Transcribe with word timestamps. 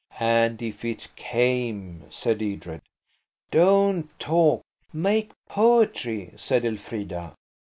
"And 0.19 0.63
if 0.63 0.83
it 0.83 1.09
came," 1.15 2.05
said 2.09 2.41
Edred. 2.41 2.81
"Don't 3.51 4.09
talk–make 4.19 5.29
poetry," 5.47 6.33
said 6.37 6.65
Elfrida. 6.65 7.35